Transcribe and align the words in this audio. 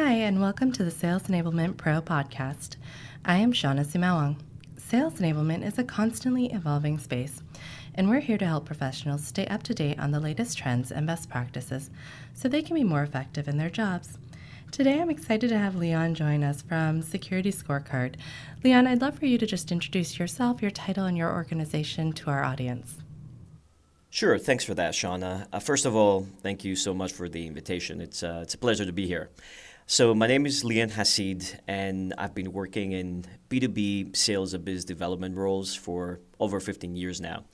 Hi, 0.00 0.12
and 0.12 0.40
welcome 0.40 0.70
to 0.72 0.84
the 0.84 0.92
Sales 0.92 1.24
Enablement 1.24 1.76
Pro 1.76 2.00
podcast. 2.00 2.76
I 3.24 3.38
am 3.38 3.52
Shauna 3.52 3.84
Sumawang. 3.84 4.36
Sales 4.76 5.14
enablement 5.14 5.66
is 5.66 5.76
a 5.76 5.82
constantly 5.82 6.52
evolving 6.52 6.98
space, 6.98 7.42
and 7.96 8.08
we're 8.08 8.20
here 8.20 8.38
to 8.38 8.46
help 8.46 8.64
professionals 8.64 9.26
stay 9.26 9.44
up 9.48 9.64
to 9.64 9.74
date 9.74 9.98
on 9.98 10.12
the 10.12 10.20
latest 10.20 10.56
trends 10.56 10.92
and 10.92 11.04
best 11.04 11.28
practices 11.28 11.90
so 12.32 12.48
they 12.48 12.62
can 12.62 12.76
be 12.76 12.84
more 12.84 13.02
effective 13.02 13.48
in 13.48 13.58
their 13.58 13.68
jobs. 13.68 14.18
Today, 14.70 15.00
I'm 15.00 15.10
excited 15.10 15.48
to 15.48 15.58
have 15.58 15.74
Leon 15.74 16.14
join 16.14 16.44
us 16.44 16.62
from 16.62 17.02
Security 17.02 17.50
Scorecard. 17.50 18.14
Leon, 18.62 18.86
I'd 18.86 19.00
love 19.00 19.18
for 19.18 19.26
you 19.26 19.36
to 19.36 19.46
just 19.46 19.72
introduce 19.72 20.16
yourself, 20.16 20.62
your 20.62 20.70
title, 20.70 21.06
and 21.06 21.18
your 21.18 21.32
organization 21.32 22.12
to 22.12 22.30
our 22.30 22.44
audience. 22.44 22.98
Sure. 24.10 24.38
Thanks 24.38 24.64
for 24.64 24.74
that, 24.74 24.94
Shauna. 24.94 25.48
Uh, 25.52 25.58
first 25.58 25.84
of 25.84 25.94
all, 25.94 26.26
thank 26.40 26.64
you 26.64 26.76
so 26.76 26.94
much 26.94 27.12
for 27.12 27.28
the 27.28 27.46
invitation. 27.46 28.00
It's, 28.00 28.22
uh, 28.22 28.40
it's 28.42 28.54
a 28.54 28.58
pleasure 28.58 28.86
to 28.86 28.92
be 28.92 29.06
here. 29.06 29.28
So, 29.90 30.14
my 30.14 30.26
name 30.26 30.44
is 30.44 30.64
Leon 30.64 30.90
Hasid, 30.90 31.60
and 31.66 32.12
I've 32.18 32.34
been 32.34 32.52
working 32.52 32.92
in 32.92 33.24
B2B 33.48 34.14
sales 34.14 34.52
and 34.52 34.62
business 34.62 34.84
development 34.84 35.34
roles 35.34 35.74
for 35.74 36.20
over 36.38 36.60
15 36.60 36.94
years 36.94 37.22
now. 37.22 37.44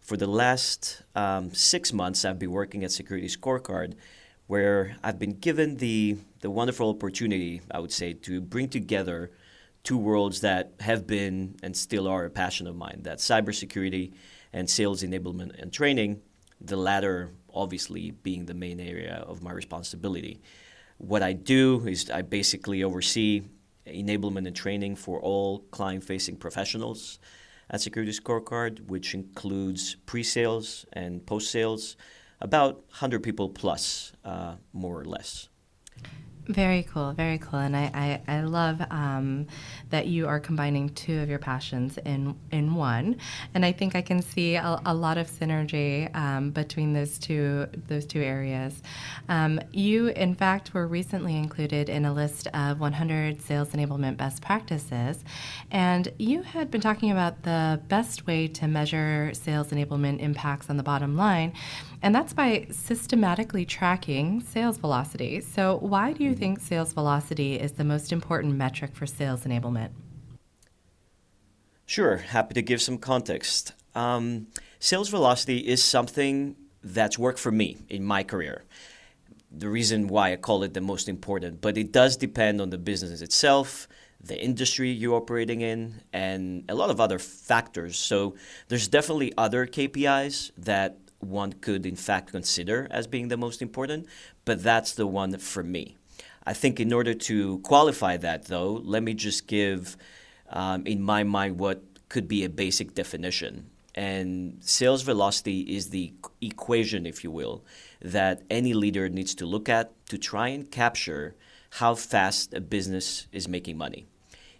For 0.00 0.16
the 0.16 0.28
last 0.28 1.02
um, 1.16 1.52
six 1.52 1.92
months, 1.92 2.24
I've 2.24 2.38
been 2.38 2.52
working 2.52 2.84
at 2.84 2.92
Security 2.92 3.26
Scorecard, 3.26 3.94
where 4.46 4.98
I've 5.02 5.18
been 5.18 5.40
given 5.40 5.78
the, 5.78 6.18
the 6.42 6.48
wonderful 6.48 6.90
opportunity, 6.90 7.60
I 7.72 7.80
would 7.80 7.92
say, 7.92 8.12
to 8.12 8.40
bring 8.40 8.68
together 8.68 9.32
two 9.82 9.98
worlds 9.98 10.42
that 10.42 10.74
have 10.78 11.08
been 11.08 11.56
and 11.60 11.76
still 11.76 12.06
are 12.06 12.24
a 12.24 12.30
passion 12.30 12.68
of 12.68 12.76
mine 12.76 13.00
that's 13.02 13.26
cybersecurity 13.26 14.12
and 14.52 14.70
sales 14.70 15.02
enablement 15.02 15.60
and 15.60 15.72
training, 15.72 16.22
the 16.60 16.76
latter 16.76 17.32
obviously 17.52 18.12
being 18.12 18.46
the 18.46 18.54
main 18.54 18.78
area 18.78 19.24
of 19.26 19.42
my 19.42 19.50
responsibility. 19.50 20.40
What 21.00 21.22
I 21.22 21.32
do 21.32 21.86
is 21.88 22.10
I 22.10 22.20
basically 22.20 22.84
oversee 22.84 23.42
enablement 23.86 24.46
and 24.46 24.54
training 24.54 24.96
for 24.96 25.18
all 25.18 25.60
client 25.70 26.04
facing 26.04 26.36
professionals 26.36 27.18
at 27.70 27.80
Security 27.80 28.12
Scorecard, 28.12 28.86
which 28.86 29.14
includes 29.14 29.96
pre 30.04 30.22
sales 30.22 30.84
and 30.92 31.24
post 31.24 31.50
sales, 31.50 31.96
about 32.42 32.74
100 32.90 33.22
people 33.22 33.48
plus, 33.48 34.12
uh, 34.26 34.56
more 34.74 35.00
or 35.00 35.06
less. 35.06 35.48
Very 36.48 36.82
cool, 36.82 37.12
very 37.12 37.38
cool, 37.38 37.60
and 37.60 37.76
I, 37.76 38.20
I, 38.26 38.36
I 38.38 38.40
love 38.40 38.80
um, 38.90 39.46
that 39.90 40.06
you 40.06 40.26
are 40.26 40.40
combining 40.40 40.88
two 40.88 41.20
of 41.20 41.28
your 41.28 41.38
passions 41.38 41.98
in 41.98 42.34
in 42.50 42.74
one, 42.74 43.18
and 43.54 43.64
I 43.64 43.72
think 43.72 43.94
I 43.94 44.02
can 44.02 44.20
see 44.20 44.56
a, 44.56 44.80
a 44.84 44.94
lot 44.94 45.16
of 45.18 45.30
synergy 45.30 46.12
um, 46.16 46.50
between 46.50 46.92
those 46.92 47.18
two 47.18 47.66
those 47.86 48.06
two 48.06 48.22
areas. 48.22 48.82
Um, 49.28 49.60
you, 49.72 50.08
in 50.08 50.34
fact, 50.34 50.74
were 50.74 50.88
recently 50.88 51.36
included 51.36 51.88
in 51.88 52.04
a 52.04 52.12
list 52.12 52.48
of 52.48 52.80
100 52.80 53.42
sales 53.42 53.68
enablement 53.68 54.16
best 54.16 54.42
practices, 54.42 55.22
and 55.70 56.10
you 56.18 56.42
had 56.42 56.70
been 56.70 56.80
talking 56.80 57.12
about 57.12 57.42
the 57.42 57.80
best 57.88 58.26
way 58.26 58.48
to 58.48 58.66
measure 58.66 59.30
sales 59.34 59.68
enablement 59.68 60.18
impacts 60.20 60.68
on 60.70 60.78
the 60.78 60.82
bottom 60.82 61.16
line, 61.16 61.52
and 62.02 62.14
that's 62.14 62.32
by 62.32 62.66
systematically 62.70 63.64
tracking 63.64 64.40
sales 64.40 64.78
velocity. 64.78 65.40
So, 65.40 65.78
why 65.78 66.12
do 66.12 66.24
you 66.24 66.34
think 66.34 66.60
sales 66.60 66.92
velocity 66.92 67.58
is 67.58 67.72
the 67.72 67.84
most 67.84 68.12
important 68.12 68.54
metric 68.54 68.94
for 68.94 69.06
sales 69.06 69.44
enablement? 69.44 69.90
Sure, 71.86 72.18
happy 72.18 72.54
to 72.54 72.62
give 72.62 72.80
some 72.80 72.98
context. 72.98 73.72
Um, 73.94 74.46
sales 74.78 75.08
velocity 75.08 75.58
is 75.58 75.82
something 75.82 76.56
that's 76.82 77.18
worked 77.18 77.38
for 77.38 77.50
me 77.50 77.78
in 77.88 78.04
my 78.04 78.22
career. 78.22 78.64
The 79.50 79.68
reason 79.68 80.06
why 80.06 80.32
I 80.32 80.36
call 80.36 80.62
it 80.62 80.74
the 80.74 80.80
most 80.80 81.08
important, 81.08 81.60
but 81.60 81.76
it 81.76 81.92
does 81.92 82.16
depend 82.16 82.60
on 82.60 82.70
the 82.70 82.78
business 82.78 83.20
itself, 83.20 83.88
the 84.22 84.40
industry 84.40 84.90
you're 84.90 85.16
operating 85.16 85.60
in, 85.60 86.02
and 86.12 86.64
a 86.68 86.74
lot 86.74 86.90
of 86.90 87.00
other 87.00 87.18
factors. 87.18 87.98
So 87.98 88.36
there's 88.68 88.86
definitely 88.86 89.32
other 89.36 89.66
KPIs 89.66 90.52
that 90.58 90.96
one 91.20 91.52
could, 91.52 91.86
in 91.86 91.96
fact, 91.96 92.32
consider 92.32 92.88
as 92.90 93.06
being 93.06 93.28
the 93.28 93.36
most 93.36 93.62
important, 93.62 94.06
but 94.44 94.62
that's 94.62 94.92
the 94.92 95.06
one 95.06 95.38
for 95.38 95.62
me. 95.62 95.96
I 96.44 96.52
think 96.52 96.80
in 96.80 96.92
order 96.92 97.14
to 97.14 97.58
qualify 97.58 98.16
that, 98.16 98.46
though, 98.46 98.72
let 98.72 99.02
me 99.02 99.14
just 99.14 99.46
give, 99.46 99.96
um, 100.48 100.86
in 100.86 101.02
my 101.02 101.22
mind, 101.22 101.58
what 101.58 101.82
could 102.08 102.26
be 102.26 102.44
a 102.44 102.48
basic 102.48 102.94
definition. 102.94 103.70
And 103.94 104.58
sales 104.60 105.02
velocity 105.02 105.60
is 105.60 105.90
the 105.90 106.12
equation, 106.40 107.06
if 107.06 107.22
you 107.22 107.30
will, 107.30 107.64
that 108.00 108.42
any 108.48 108.72
leader 108.72 109.08
needs 109.08 109.34
to 109.36 109.46
look 109.46 109.68
at 109.68 109.92
to 110.06 110.16
try 110.16 110.48
and 110.48 110.70
capture 110.70 111.34
how 111.70 111.94
fast 111.94 112.54
a 112.54 112.60
business 112.60 113.26
is 113.32 113.46
making 113.46 113.76
money. 113.76 114.06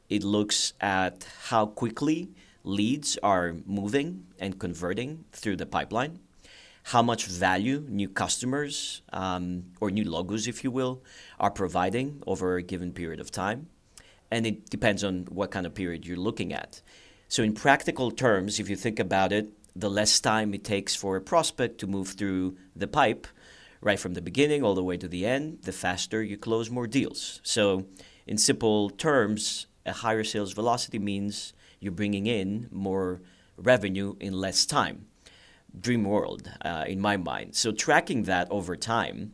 It 0.09 0.22
looks 0.22 0.75
at 0.81 1.26
how 1.49 1.66
quickly 1.66 2.31
leads 2.62 3.19
are 3.22 3.56
moving 3.65 4.26
and 4.38 4.59
converting 4.59 5.25
through 5.32 5.56
the 5.56 5.66
pipeline 5.66 6.20
how 6.85 7.03
much 7.03 7.27
value 7.27 7.85
new 7.89 8.09
customers 8.09 9.03
um, 9.13 9.65
or 9.81 9.91
new 9.91 10.05
logos, 10.05 10.47
if 10.47 10.65
you 10.65 10.71
will, 10.71 11.03
are 11.39 11.51
providing 11.51 12.23
over 12.27 12.57
a 12.57 12.63
given 12.63 12.93
period 12.93 13.21
of 13.21 13.31
time. 13.31 13.69
And 14.31 14.47
it 14.47 14.71
depends 14.71 15.05
on 15.05 15.27
what 15.31 15.51
kind 15.51 15.67
of 15.67 15.75
period 15.75 16.07
you're 16.07 16.17
looking 16.17 16.53
at. 16.53 16.83
So, 17.29 17.43
in 17.43 17.55
practical 17.55 18.11
terms, 18.11 18.59
if 18.59 18.69
you 18.69 18.77
think 18.77 18.99
about 18.99 19.33
it, 19.33 19.51
the 19.77 19.91
less 19.91 20.19
time 20.21 20.53
it 20.55 20.65
takes 20.65 20.97
for 20.97 21.17
a 21.17 21.21
prospect 21.21 21.79
to 21.79 21.87
move 21.87 22.09
through 22.09 22.57
the 22.75 22.89
pipe, 22.89 23.27
right 23.81 23.99
from 23.99 24.15
the 24.15 24.23
beginning 24.23 24.62
all 24.62 24.75
the 24.75 24.85
way 24.85 24.97
to 24.97 25.09
the 25.09 25.27
end, 25.27 25.59
the 25.62 25.73
faster 25.73 26.23
you 26.23 26.37
close 26.37 26.71
more 26.71 26.87
deals. 26.87 27.41
So, 27.43 27.87
in 28.27 28.39
simple 28.39 28.91
terms, 28.91 29.67
a 29.87 29.93
higher 29.93 30.25
sales 30.25 30.53
velocity 30.53 30.99
means 30.99 31.53
you're 31.79 31.93
bringing 31.93 32.27
in 32.27 32.69
more 32.71 33.21
revenue 33.57 34.17
in 34.21 34.33
less 34.33 34.67
time 34.67 35.07
dream 35.78 36.04
world 36.04 36.50
uh, 36.62 36.84
in 36.86 37.00
my 37.00 37.16
mind. 37.16 37.54
So 37.54 37.72
tracking 37.72 38.25
that 38.25 38.50
over 38.50 38.76
time 38.76 39.32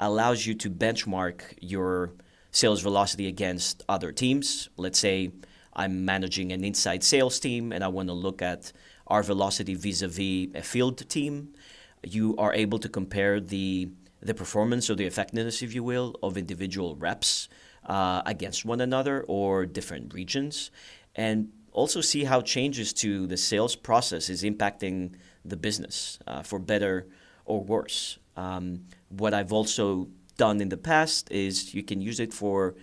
allows 0.00 0.46
you 0.46 0.54
to 0.54 0.70
benchmark 0.70 1.42
your 1.60 2.12
sales 2.50 2.82
velocity 2.82 3.28
against 3.28 3.82
other 3.88 4.12
teams. 4.12 4.68
Let's 4.76 4.98
say 4.98 5.32
I'm 5.74 6.04
managing 6.04 6.52
an 6.52 6.64
inside 6.64 7.02
sales 7.02 7.40
team 7.40 7.72
and 7.72 7.82
I 7.82 7.88
want 7.88 8.08
to 8.08 8.14
look 8.14 8.42
at 8.42 8.72
our 9.06 9.22
velocity 9.22 9.74
vis-a-vis 9.74 10.48
a 10.54 10.62
field 10.62 11.08
team. 11.08 11.54
You 12.02 12.36
are 12.36 12.52
able 12.52 12.78
to 12.78 12.88
compare 12.88 13.40
the 13.40 13.88
the 14.24 14.34
performance 14.34 14.88
or 14.88 14.94
the 14.94 15.04
effectiveness, 15.04 15.62
if 15.62 15.74
you 15.74 15.82
will, 15.82 16.14
of 16.22 16.36
individual 16.36 16.94
reps 16.94 17.48
uh, 17.86 18.22
against 18.24 18.64
one 18.64 18.80
another 18.80 19.24
or 19.26 19.66
different 19.66 20.14
regions, 20.14 20.70
and 21.16 21.50
also 21.72 22.00
see 22.00 22.24
how 22.24 22.40
changes 22.40 22.92
to 22.92 23.26
the 23.26 23.36
sales 23.36 23.76
process 23.76 24.28
is 24.28 24.42
impacting 24.42 25.14
the 25.44 25.56
business 25.56 26.18
uh, 26.26 26.42
for 26.42 26.58
better 26.58 27.06
or 27.44 27.62
worse. 27.62 28.18
Um, 28.36 28.84
what 29.08 29.34
I've 29.34 29.52
also 29.52 30.08
done 30.36 30.60
in 30.60 30.68
the 30.68 30.76
past 30.76 31.30
is 31.30 31.74
you 31.74 31.82
can 31.82 32.00
use 32.00 32.20
it 32.20 32.32
for 32.32 32.74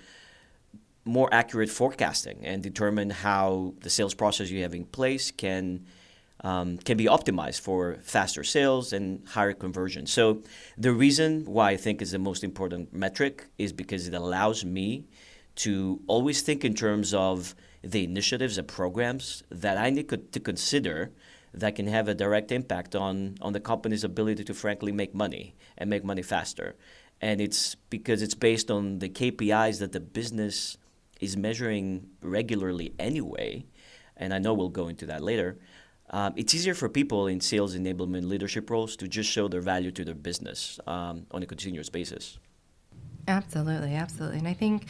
more 1.05 1.29
accurate 1.31 1.69
forecasting 1.69 2.45
and 2.45 2.61
determine 2.61 3.09
how 3.09 3.73
the 3.81 3.89
sales 3.89 4.13
process 4.13 4.49
you 4.49 4.61
have 4.61 4.75
in 4.75 4.85
place 4.85 5.31
can 5.31 5.85
um, 6.41 6.77
can 6.77 6.95
be 6.95 7.05
optimized 7.05 7.59
for 7.59 7.97
faster 8.01 8.45
sales 8.45 8.93
and 8.93 9.27
higher 9.27 9.51
conversion. 9.51 10.05
So 10.05 10.41
the 10.77 10.93
reason 10.93 11.43
why 11.43 11.71
I 11.71 11.77
think 11.77 12.01
is 12.01 12.11
the 12.11 12.19
most 12.19 12.45
important 12.45 12.93
metric 12.93 13.47
is 13.57 13.73
because 13.73 14.07
it 14.07 14.13
allows 14.13 14.63
me 14.63 15.03
to 15.55 15.99
always 16.07 16.41
think 16.41 16.63
in 16.63 16.73
terms 16.73 17.13
of 17.13 17.55
the 17.83 18.03
initiatives 18.03 18.57
and 18.57 18.67
programs 18.67 19.43
that 19.49 19.77
I 19.77 19.89
need 19.89 20.09
to 20.09 20.39
consider 20.39 21.11
that 21.53 21.75
can 21.75 21.87
have 21.87 22.07
a 22.07 22.13
direct 22.13 22.51
impact 22.51 22.95
on, 22.95 23.35
on 23.41 23.53
the 23.53 23.59
company's 23.59 24.03
ability 24.03 24.43
to 24.43 24.53
frankly 24.53 24.91
make 24.91 25.15
money 25.15 25.55
and 25.77 25.89
make 25.89 26.03
money 26.03 26.21
faster. 26.21 26.75
And 27.21 27.41
it's 27.41 27.75
because 27.89 28.21
it's 28.21 28.35
based 28.35 28.69
on 28.69 28.99
the 28.99 29.09
KPIs 29.09 29.79
that 29.79 29.91
the 29.91 29.99
business 29.99 30.77
is 31.19 31.35
measuring 31.35 32.07
regularly 32.21 32.93
anyway. 32.99 33.65
And 34.15 34.33
I 34.33 34.39
know 34.39 34.53
we'll 34.53 34.69
go 34.69 34.87
into 34.87 35.05
that 35.07 35.21
later. 35.21 35.57
Um, 36.11 36.33
it's 36.35 36.55
easier 36.55 36.73
for 36.73 36.89
people 36.89 37.27
in 37.27 37.39
sales 37.39 37.75
enablement 37.75 38.27
leadership 38.27 38.69
roles 38.69 38.95
to 38.97 39.07
just 39.07 39.29
show 39.29 39.47
their 39.47 39.61
value 39.61 39.91
to 39.91 40.05
their 40.05 40.15
business 40.15 40.79
um, 40.87 41.25
on 41.31 41.43
a 41.43 41.45
continuous 41.45 41.89
basis. 41.89 42.39
Absolutely, 43.27 43.93
absolutely. 43.93 44.39
And 44.39 44.47
I 44.47 44.53
think 44.53 44.85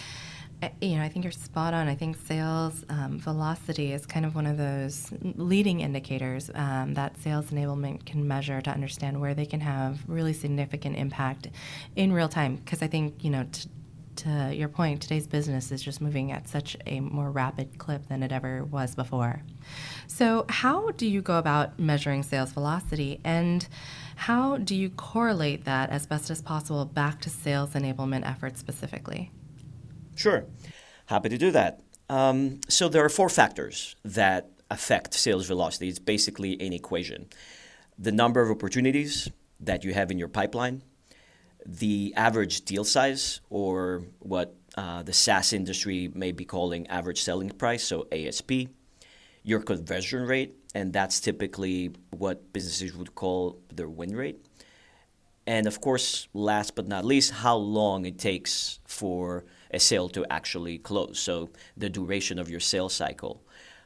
you 0.82 0.98
know, 0.98 1.04
I 1.04 1.10
think 1.10 1.24
you're 1.24 1.32
spot 1.32 1.74
on. 1.74 1.88
I 1.88 1.96
think 1.96 2.18
sales 2.28 2.84
um, 2.90 3.20
velocity 3.20 3.94
is 3.94 4.06
kind 4.06 4.26
of 4.26 4.36
one 4.36 4.46
of 4.46 4.58
those 4.58 5.12
leading 5.22 5.80
indicators 5.80 6.50
um, 6.54 6.94
that 6.96 7.18
sales 7.18 7.48
enablement 7.52 8.06
can 8.06 8.28
measure 8.28 8.60
to 8.62 8.70
understand 8.70 9.22
where 9.22 9.34
they 9.34 9.46
can 9.46 9.62
have 9.62 10.00
really 10.08 10.34
significant 10.34 10.98
impact 10.98 11.48
in 11.96 12.12
real 12.12 12.28
time. 12.28 12.58
Because 12.58 12.82
I 12.82 12.88
think, 12.88 13.24
you 13.24 13.30
know, 13.30 13.46
t- 13.52 13.70
to 14.18 14.54
your 14.54 14.68
point, 14.68 15.02
today's 15.02 15.28
business 15.28 15.72
is 15.72 15.82
just 15.82 16.02
moving 16.02 16.34
at 16.34 16.50
such 16.50 16.76
a 16.86 17.00
more 17.00 17.32
rapid 17.32 17.78
clip 17.78 18.10
than 18.10 18.22
it 18.22 18.34
ever 18.34 18.66
was 18.66 18.94
before. 18.96 19.42
So, 20.08 20.46
how 20.50 20.92
do 20.92 21.08
you 21.08 21.22
go 21.22 21.38
about 21.38 21.80
measuring 21.80 22.24
sales 22.24 22.52
velocity, 22.52 23.22
and 23.24 23.66
how 24.18 24.58
do 24.58 24.76
you 24.76 24.90
correlate 24.90 25.64
that 25.64 25.90
as 25.90 26.06
best 26.06 26.30
as 26.30 26.42
possible 26.42 26.84
back 26.84 27.22
to 27.22 27.30
sales 27.30 27.72
enablement 27.72 28.30
efforts 28.30 28.60
specifically? 28.60 29.32
Sure. 30.20 30.44
Happy 31.06 31.30
to 31.30 31.38
do 31.38 31.50
that. 31.52 31.80
Um, 32.10 32.60
so 32.68 32.90
there 32.90 33.06
are 33.06 33.10
four 33.10 33.30
factors 33.30 33.96
that 34.04 34.50
affect 34.70 35.14
sales 35.14 35.48
velocity. 35.48 35.88
It's 35.88 35.98
basically 35.98 36.60
an 36.60 36.74
equation. 36.74 37.30
The 37.98 38.12
number 38.12 38.42
of 38.42 38.52
opportunities 38.52 39.30
that 39.62 39.86
you 39.86 39.94
have 39.94 40.12
in 40.12 40.20
your 40.20 40.28
pipeline, 40.28 40.84
the 41.66 42.14
average 42.18 42.66
deal 42.66 42.84
size, 42.84 43.40
or 43.50 44.04
what 44.20 44.58
uh, 44.76 45.04
the 45.04 45.14
SaaS 45.14 45.54
industry 45.54 46.12
may 46.14 46.34
be 46.34 46.44
calling 46.44 46.86
average 46.88 47.22
selling 47.22 47.50
price, 47.52 47.86
so 47.86 48.06
ASP, 48.12 48.52
your 49.44 49.62
conversion 49.62 50.24
rate, 50.24 50.54
and 50.76 50.92
that's 50.92 51.22
typically 51.22 51.92
what 52.12 52.52
businesses 52.52 52.94
would 52.94 53.16
call 53.16 53.62
their 53.74 53.88
win 53.88 54.14
rate. 54.14 54.46
And 55.48 55.66
of 55.66 55.80
course, 55.80 56.28
last 56.34 56.76
but 56.76 56.90
not 56.90 57.06
least, 57.06 57.32
how 57.32 57.56
long 57.56 58.06
it 58.06 58.20
takes 58.20 58.80
for 58.86 59.46
a 59.72 59.80
sale 59.80 60.10
to 60.10 60.26
actually 60.30 60.78
close. 60.78 61.20
So 61.20 61.50
the 61.78 61.90
duration 61.90 62.40
of 62.40 62.50
your 62.50 62.60
sales 62.60 62.94
cycle. 62.94 63.44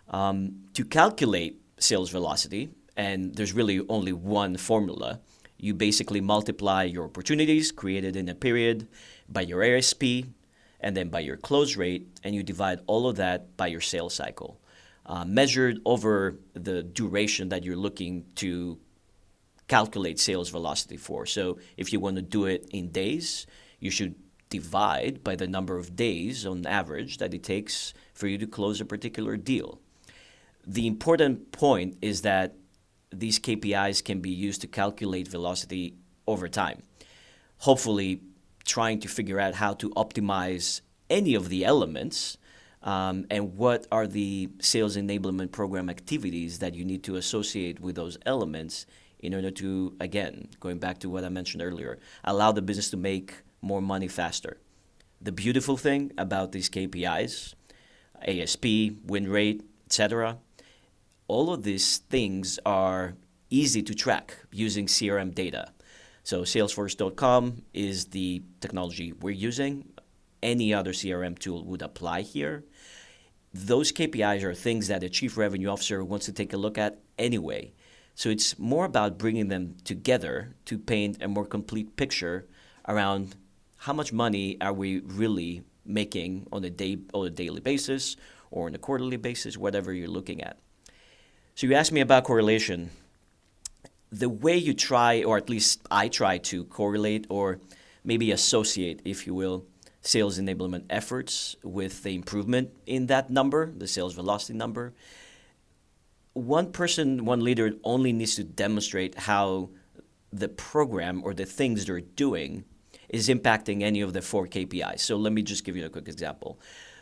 Um, 0.10 0.64
to 0.74 0.84
calculate 0.86 1.62
sales 1.78 2.10
velocity, 2.10 2.70
and 2.96 3.36
there's 3.36 3.54
really 3.54 3.82
only 3.90 4.14
one 4.14 4.58
formula, 4.58 5.20
you 5.58 5.74
basically 5.74 6.22
multiply 6.22 6.84
your 6.84 7.06
opportunities 7.06 7.72
created 7.72 8.16
in 8.16 8.28
a 8.30 8.36
period 8.36 8.88
by 9.30 9.42
your 9.42 9.64
ASP 9.64 10.04
and 10.80 10.98
then 10.98 11.08
by 11.08 11.22
your 11.22 11.38
close 11.38 11.78
rate, 11.78 12.08
and 12.24 12.36
you 12.36 12.44
divide 12.44 12.80
all 12.88 13.08
of 13.08 13.16
that 13.16 13.56
by 13.56 13.68
your 13.68 13.80
sales 13.80 14.14
cycle, 14.14 14.60
uh, 15.06 15.24
measured 15.24 15.80
over 15.86 16.38
the 16.54 16.84
duration 16.84 17.48
that 17.50 17.64
you're 17.64 17.78
looking 17.78 18.26
to 18.36 18.78
calculate 19.70 20.20
sales 20.20 20.50
velocity 20.50 20.98
for. 20.98 21.26
So 21.26 21.58
if 21.78 21.94
you 21.94 22.02
want 22.02 22.18
to 22.18 22.22
do 22.22 22.46
it 22.46 22.68
in 22.72 22.90
days, 22.90 23.48
you 23.80 23.90
should 23.90 24.16
divide 24.60 25.24
by 25.24 25.36
the 25.36 25.48
number 25.56 25.76
of 25.78 25.96
days 25.96 26.46
on 26.46 26.66
average 26.68 27.18
that 27.18 27.34
it 27.34 27.44
takes 27.44 27.94
for 28.14 28.28
you 28.28 28.38
to 28.38 28.48
close 28.58 28.80
a 28.80 28.86
particular 28.86 29.36
deal. 29.36 29.80
The 30.78 30.86
important 30.94 31.52
point 31.52 31.98
is 32.02 32.22
that 32.22 32.56
these 33.12 33.40
KPIs 33.40 34.04
can 34.04 34.20
be 34.22 34.30
used 34.30 34.62
to 34.62 34.68
calculate 34.68 35.28
velocity 35.28 35.96
over 36.28 36.48
time. 36.48 36.84
Hopefully, 37.70 38.22
trying 38.64 39.00
to 39.00 39.08
figure 39.08 39.40
out 39.40 39.56
how 39.56 39.74
to 39.82 39.90
optimize 40.06 40.82
any 41.10 41.34
of 41.36 41.50
the 41.50 41.66
elements 41.66 42.38
um, 42.84 43.26
and 43.30 43.58
what 43.58 43.88
are 43.92 44.08
the 44.08 44.50
sales 44.60 44.96
enablement 44.96 45.52
program 45.52 45.90
activities 45.90 46.60
that 46.60 46.76
you 46.76 46.86
need 46.86 47.04
to 47.04 47.16
associate 47.16 47.80
with 47.80 47.96
those 47.96 48.18
elements 48.26 48.86
in 49.20 49.34
order 49.34 49.52
to, 49.52 49.96
again, 50.00 50.50
going 50.60 50.80
back 50.80 51.00
to 51.00 51.10
what 51.10 51.24
I 51.24 51.30
mentioned 51.30 51.64
earlier, 51.64 51.98
allow 52.24 52.52
the 52.52 52.62
business 52.62 52.90
to 52.92 52.98
make 52.98 53.28
more 53.64 53.82
money 53.82 54.08
faster. 54.08 54.58
The 55.22 55.32
beautiful 55.32 55.78
thing 55.78 56.12
about 56.18 56.52
these 56.52 56.70
KPIs, 56.70 57.56
ASP, 58.28 58.66
win 59.06 59.30
rate, 59.30 59.64
etc., 59.86 60.38
all 61.28 61.54
of 61.54 61.64
these 61.64 61.98
things 61.98 62.60
are 62.66 63.16
easy 63.50 63.82
to 63.82 63.96
track 63.96 64.38
using 64.52 64.88
CRM 64.88 65.34
data. 65.34 65.72
So 66.24 66.42
Salesforce.com 66.42 67.64
is 67.74 68.06
the 68.08 68.44
technology 68.60 69.14
we're 69.14 69.32
using. 69.32 69.90
Any 70.42 70.74
other 70.74 70.92
CRM 70.92 71.40
tool 71.40 71.64
would 71.64 71.82
apply 71.82 72.22
here. 72.22 72.66
Those 73.54 73.92
KPIs 73.92 74.44
are 74.44 74.54
things 74.54 74.88
that 74.88 75.04
a 75.04 75.10
chief 75.10 75.38
revenue 75.38 75.70
officer 75.70 76.04
wants 76.04 76.26
to 76.26 76.34
take 76.34 76.54
a 76.54 76.58
look 76.58 76.78
at 76.78 77.00
anyway. 77.18 77.74
So 78.16 78.30
it's 78.30 78.60
more 78.60 78.86
about 78.86 79.18
bringing 79.18 79.48
them 79.48 79.76
together 79.84 80.56
to 80.66 80.78
paint 80.78 81.22
a 81.22 81.28
more 81.28 81.46
complete 81.46 81.96
picture 81.96 82.48
around 82.88 83.36
how 83.84 83.92
much 83.92 84.14
money 84.14 84.56
are 84.62 84.72
we 84.72 85.00
really 85.00 85.62
making 85.86 86.48
on 86.54 86.64
a 86.64 86.70
day 86.70 86.98
on 87.14 87.28
a 87.28 87.30
daily 87.30 87.60
basis 87.60 88.16
or 88.50 88.68
on 88.68 88.76
a 88.76 88.78
quarterly 88.78 89.18
basis, 89.18 89.58
whatever 89.58 89.92
you're 89.92 90.08
looking 90.08 90.42
at. 90.42 90.58
So 91.56 91.68
you 91.68 91.74
asked 91.74 91.92
me 91.92 92.00
about 92.00 92.24
correlation. 92.24 92.92
The 94.10 94.30
way 94.30 94.56
you 94.56 94.74
try, 94.74 95.24
or 95.24 95.36
at 95.36 95.50
least 95.50 95.82
I 95.92 96.08
try 96.08 96.38
to 96.50 96.64
correlate 96.64 97.28
or 97.30 97.60
maybe 98.06 98.32
associate, 98.32 99.02
if 99.04 99.28
you 99.28 99.34
will, 99.34 99.66
sales 100.00 100.40
enablement 100.40 100.86
efforts 100.90 101.58
with 101.62 102.04
the 102.04 102.16
improvement 102.16 102.70
in 102.86 103.08
that 103.08 103.30
number, 103.30 103.70
the 103.70 103.88
sales 103.88 104.14
velocity 104.14 104.54
number. 104.54 104.94
One 106.32 106.72
person, 106.72 107.26
one 107.26 107.42
leader 107.42 107.74
only 107.84 108.14
needs 108.14 108.36
to 108.36 108.46
demonstrate 108.46 109.16
how 109.30 109.72
the 110.32 110.48
program 110.48 111.22
or 111.26 111.34
the 111.34 111.46
things 111.46 111.86
they're 111.86 112.00
doing 112.00 112.64
is 113.10 113.30
impacting 113.30 113.82
any 113.82 114.02
of 114.02 114.14
the 114.14 114.22
four 114.22 114.48
KPIs. 114.48 115.00
So 115.00 115.18
let 115.18 115.34
me 115.34 115.42
just 115.42 115.64
give 115.64 115.76
you 115.76 115.86
a 115.86 115.90
quick 115.90 116.08
example. 116.08 116.60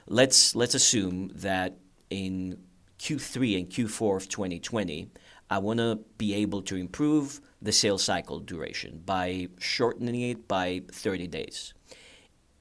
Let's 0.07 0.55
let's 0.55 0.75
assume 0.75 1.31
that 1.35 1.77
in 2.09 2.57
Q3 2.99 3.57
and 3.57 3.69
Q4 3.69 4.17
of 4.17 4.29
2020, 4.29 5.09
I 5.49 5.57
want 5.57 5.79
to 5.79 5.99
be 6.17 6.33
able 6.35 6.61
to 6.63 6.75
improve 6.75 7.41
the 7.61 7.71
sales 7.71 8.03
cycle 8.03 8.39
duration 8.39 9.01
by 9.05 9.49
shortening 9.59 10.21
it 10.21 10.47
by 10.47 10.81
30 10.91 11.27
days. 11.27 11.73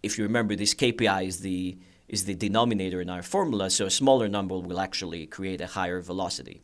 If 0.03 0.19
you 0.19 0.25
remember, 0.25 0.57
this 0.57 0.75
KPI 0.75 1.27
is 1.27 1.41
the 1.41 1.79
is 2.09 2.25
the 2.25 2.35
denominator 2.35 3.01
in 3.01 3.09
our 3.09 3.23
formula, 3.23 3.71
so 3.71 3.87
a 3.87 3.91
smaller 3.91 4.29
number 4.29 4.59
will 4.59 4.81
actually 4.81 5.27
create 5.27 5.61
a 5.61 5.69
higher 5.69 6.01
velocity. 6.01 6.61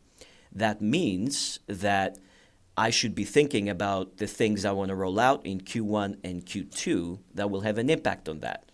That 0.51 0.81
means 0.81 1.61
that 1.69 2.19
I 2.77 2.91
should 2.91 3.15
be 3.15 3.25
thinking 3.25 3.69
about 3.69 4.19
the 4.19 4.27
things 4.27 4.65
I 4.65 4.73
want 4.73 4.91
to 4.91 4.95
roll 4.95 5.19
out 5.19 5.47
in 5.47 5.61
Q1 5.61 6.19
and 6.23 6.45
Q2 6.45 7.19
that 7.35 7.51
will 7.51 7.63
have 7.63 7.79
an 7.79 7.89
impact 7.89 8.29
on 8.29 8.41
that. 8.41 8.71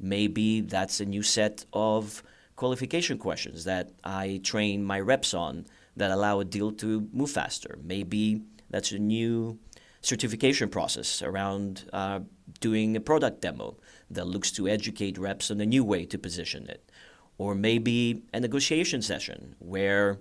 Maybe 0.00 0.62
that's 0.62 1.00
a 1.00 1.04
new 1.04 1.22
set 1.22 1.66
of 1.72 2.22
qualification 2.56 3.18
questions 3.18 3.64
that 3.64 3.90
I 4.02 4.40
train 4.42 4.82
my 4.84 5.00
reps 5.00 5.34
on 5.34 5.66
that 5.96 6.10
allow 6.10 6.40
a 6.40 6.44
deal 6.44 6.72
to 6.72 7.08
move 7.12 7.30
faster. 7.30 7.78
Maybe 7.82 8.42
that's 8.70 8.92
a 8.92 8.98
new 8.98 9.58
certification 10.00 10.68
process 10.68 11.22
around 11.22 11.84
uh, 11.92 12.20
doing 12.60 12.96
a 12.96 13.00
product 13.00 13.42
demo 13.42 13.76
that 14.10 14.26
looks 14.26 14.50
to 14.52 14.66
educate 14.66 15.18
reps 15.18 15.50
on 15.50 15.60
a 15.60 15.66
new 15.66 15.84
way 15.84 16.06
to 16.06 16.18
position 16.18 16.66
it. 16.68 16.90
Or 17.36 17.54
maybe 17.54 18.22
a 18.32 18.40
negotiation 18.40 19.02
session 19.02 19.56
where 19.58 20.18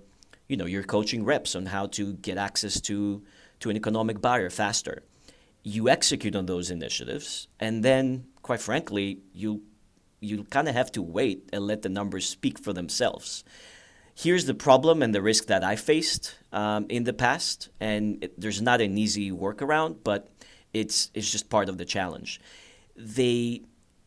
you 0.51 0.57
know 0.57 0.65
you're 0.65 0.83
coaching 0.83 1.23
reps 1.23 1.55
on 1.55 1.65
how 1.67 1.87
to 1.87 2.13
get 2.15 2.37
access 2.37 2.81
to 2.81 3.23
to 3.61 3.69
an 3.69 3.77
economic 3.77 4.19
buyer 4.19 4.49
faster. 4.49 5.03
You 5.63 5.87
execute 5.87 6.35
on 6.35 6.45
those 6.45 6.69
initiatives, 6.69 7.47
and 7.59 7.83
then, 7.83 8.25
quite 8.41 8.59
frankly, 8.59 9.21
you 9.33 9.61
you 10.19 10.43
kind 10.43 10.67
of 10.67 10.75
have 10.75 10.91
to 10.91 11.01
wait 11.01 11.49
and 11.53 11.65
let 11.65 11.83
the 11.83 11.89
numbers 11.89 12.27
speak 12.27 12.59
for 12.59 12.73
themselves. 12.73 13.45
Here's 14.13 14.45
the 14.45 14.53
problem 14.53 15.01
and 15.01 15.15
the 15.15 15.21
risk 15.21 15.45
that 15.45 15.63
I 15.63 15.77
faced 15.77 16.35
um, 16.51 16.85
in 16.89 17.05
the 17.05 17.13
past, 17.13 17.69
and 17.79 18.21
it, 18.21 18.39
there's 18.39 18.61
not 18.61 18.81
an 18.81 18.97
easy 18.97 19.31
workaround, 19.31 20.03
but 20.03 20.27
it's 20.73 21.11
it's 21.13 21.31
just 21.31 21.49
part 21.49 21.69
of 21.69 21.77
the 21.77 21.85
challenge. 21.85 22.41
They 22.97 23.61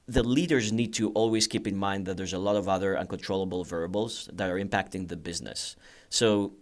the 0.07 0.23
leaders 0.23 0.73
need 0.73 0.93
to 0.95 1.11
always 1.13 1.47
keep 1.47 1.67
in 1.67 1.77
mind 1.77 2.05
that 2.07 2.17
there's 2.19 2.35
a 2.35 2.39
lot 2.39 2.57
of 2.57 2.69
other 2.69 2.99
uncontrollable 2.99 3.65
variables 3.65 4.29
that 4.33 4.51
are 4.51 4.59
impacting 4.59 5.09
the 5.09 5.17
business. 5.17 5.77
So 6.15 6.53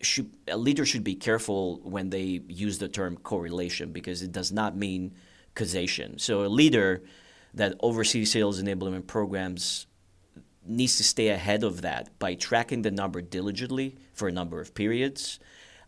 should, 0.00 0.30
a 0.46 0.56
leader 0.56 0.86
should 0.86 1.02
be 1.02 1.16
careful 1.16 1.80
when 1.82 2.10
they 2.10 2.40
use 2.46 2.78
the 2.78 2.86
term 2.86 3.16
correlation 3.16 3.90
because 3.90 4.22
it 4.22 4.30
does 4.30 4.52
not 4.52 4.76
mean 4.76 5.16
causation. 5.56 6.20
So 6.20 6.44
a 6.44 6.46
leader 6.46 7.02
that 7.54 7.74
oversees 7.80 8.30
sales 8.30 8.62
enablement 8.62 9.08
programs 9.08 9.88
needs 10.64 10.96
to 10.98 11.02
stay 11.02 11.30
ahead 11.30 11.64
of 11.64 11.82
that 11.82 12.16
by 12.20 12.36
tracking 12.36 12.82
the 12.82 12.92
number 12.92 13.20
diligently 13.20 13.96
for 14.12 14.28
a 14.28 14.32
number 14.32 14.60
of 14.60 14.72
periods. 14.72 15.40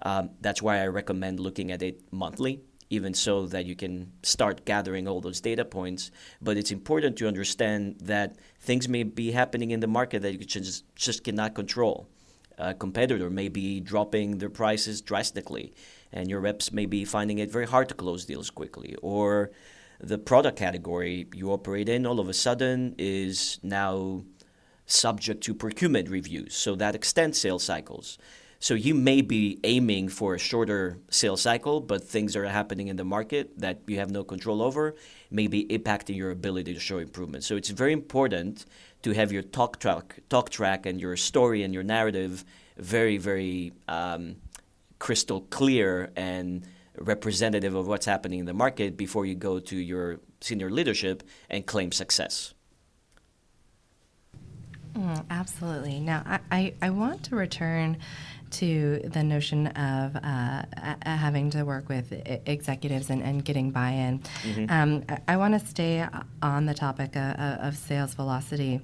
Um, 0.02 0.30
that's 0.40 0.60
why 0.60 0.82
I 0.82 0.88
recommend 0.88 1.38
looking 1.38 1.70
at 1.70 1.82
it 1.82 2.00
monthly, 2.10 2.62
even 2.90 3.14
so 3.14 3.46
that 3.46 3.64
you 3.64 3.76
can 3.76 4.10
start 4.24 4.64
gathering 4.64 5.06
all 5.06 5.20
those 5.20 5.40
data 5.40 5.64
points. 5.64 6.10
But 6.42 6.56
it's 6.56 6.72
important 6.72 7.16
to 7.18 7.28
understand 7.28 8.00
that 8.00 8.38
things 8.58 8.88
may 8.88 9.04
be 9.04 9.30
happening 9.30 9.70
in 9.70 9.78
the 9.78 9.86
market 9.86 10.22
that 10.22 10.32
you 10.32 10.38
just, 10.38 10.82
just 10.96 11.22
cannot 11.22 11.54
control 11.54 12.08
a 12.58 12.74
competitor 12.74 13.30
may 13.30 13.48
be 13.48 13.80
dropping 13.80 14.38
their 14.38 14.50
prices 14.50 15.00
drastically, 15.00 15.72
and 16.12 16.30
your 16.30 16.40
reps 16.40 16.72
may 16.72 16.86
be 16.86 17.04
finding 17.04 17.38
it 17.38 17.50
very 17.50 17.66
hard 17.66 17.88
to 17.88 17.94
close 17.94 18.24
deals 18.24 18.50
quickly. 18.50 18.96
Or 19.02 19.50
the 20.00 20.18
product 20.18 20.58
category 20.58 21.26
you 21.34 21.50
operate 21.50 21.88
in 21.88 22.06
all 22.06 22.20
of 22.20 22.28
a 22.28 22.34
sudden 22.34 22.94
is 22.98 23.58
now 23.62 24.24
subject 24.86 25.42
to 25.44 25.54
procurement 25.54 26.08
reviews, 26.08 26.54
so 26.54 26.74
that 26.76 26.94
extends 26.94 27.40
sales 27.40 27.64
cycles. 27.64 28.18
So 28.58 28.72
you 28.72 28.94
may 28.94 29.20
be 29.20 29.60
aiming 29.64 30.08
for 30.08 30.34
a 30.34 30.38
shorter 30.38 30.98
sales 31.10 31.42
cycle, 31.42 31.80
but 31.80 32.02
things 32.02 32.34
are 32.34 32.46
happening 32.46 32.88
in 32.88 32.96
the 32.96 33.04
market 33.04 33.58
that 33.58 33.80
you 33.86 33.98
have 33.98 34.10
no 34.10 34.24
control 34.24 34.62
over, 34.62 34.94
may 35.30 35.46
be 35.46 35.66
impacting 35.66 36.16
your 36.16 36.30
ability 36.30 36.72
to 36.72 36.80
show 36.80 36.98
improvement. 36.98 37.44
So 37.44 37.56
it's 37.56 37.68
very 37.68 37.92
important 37.92 38.64
to 39.06 39.12
have 39.12 39.30
your 39.30 39.42
talk 39.42 39.78
track, 39.78 40.18
talk 40.28 40.50
track, 40.50 40.84
and 40.84 41.00
your 41.00 41.16
story 41.16 41.62
and 41.62 41.72
your 41.72 41.84
narrative 41.84 42.44
very, 42.76 43.18
very 43.18 43.72
um, 43.86 44.34
crystal 44.98 45.42
clear 45.42 46.10
and 46.16 46.66
representative 46.98 47.76
of 47.76 47.86
what's 47.86 48.04
happening 48.04 48.40
in 48.40 48.46
the 48.46 48.52
market 48.52 48.96
before 48.96 49.24
you 49.24 49.36
go 49.36 49.60
to 49.60 49.76
your 49.76 50.18
senior 50.40 50.72
leadership 50.72 51.22
and 51.48 51.66
claim 51.66 51.92
success. 51.92 52.52
Mm, 54.94 55.24
absolutely. 55.30 56.00
Now, 56.00 56.24
I, 56.26 56.40
I, 56.50 56.74
I, 56.82 56.90
want 56.90 57.22
to 57.24 57.36
return 57.36 57.98
to 58.50 59.00
the 59.04 59.22
notion 59.22 59.68
of 59.68 60.16
uh, 60.16 60.62
having 61.04 61.50
to 61.50 61.62
work 61.64 61.88
with 61.88 62.12
executives 62.46 63.10
and, 63.10 63.22
and 63.22 63.44
getting 63.44 63.70
buy 63.70 63.90
in. 63.90 64.18
Mm-hmm. 64.42 64.66
Um, 64.70 65.04
I, 65.08 65.34
I 65.34 65.36
want 65.36 65.60
to 65.60 65.64
stay 65.64 66.04
on 66.42 66.66
the 66.66 66.74
topic 66.74 67.14
of, 67.14 67.36
of 67.38 67.76
sales 67.76 68.14
velocity. 68.14 68.80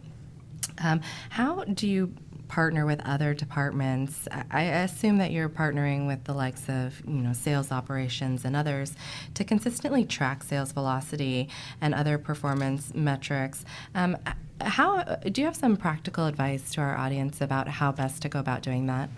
Um, 0.79 1.01
how 1.31 1.65
do 1.65 1.87
you 1.87 2.15
partner 2.53 2.85
with 2.85 3.01
other 3.07 3.33
departments. 3.33 4.29
I 4.51 4.65
assume 4.65 5.17
that 5.19 5.31
you're 5.31 5.49
partnering 5.49 6.07
with 6.07 6.25
the 6.25 6.35
likes 6.35 6.69
of 6.69 7.01
you 7.09 7.23
know 7.23 7.33
sales 7.33 7.73
operations 7.73 8.45
and 8.45 8.55
others 8.55 8.95
to 9.33 9.43
consistently 9.43 10.05
track 10.05 10.43
sales 10.43 10.71
velocity 10.71 11.49
and 11.81 11.95
other 11.95 12.19
performance 12.19 12.93
metrics. 12.95 13.65
Um, 13.95 14.19
how 14.61 15.03
do 15.03 15.41
you 15.41 15.47
have 15.47 15.57
some 15.57 15.79
practical 15.79 16.27
advice 16.27 16.71
to 16.73 16.83
our 16.83 16.95
audience 16.95 17.41
about 17.41 17.69
how 17.69 17.91
best 17.91 18.21
to 18.21 18.29
go 18.29 18.39
about 18.39 18.61
doing 18.63 18.87
that? 18.87 19.09